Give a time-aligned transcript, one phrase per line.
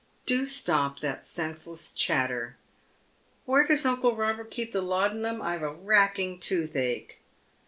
[0.25, 2.57] "Do stop that senseless chatter.
[3.45, 5.43] Where does uncle Robert keep the laudanum?
[5.43, 7.19] I've a racking toothache."